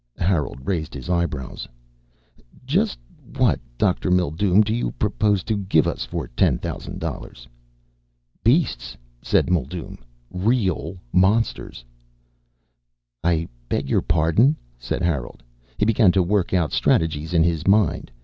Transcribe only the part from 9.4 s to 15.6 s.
Mildume. "Real monsters." "I beg your pardon?" said Harold.